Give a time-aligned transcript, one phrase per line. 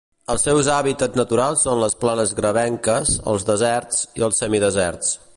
[0.33, 5.13] Els seus hàbitats naturals són les planes gravenques, els deserts i els semideserts.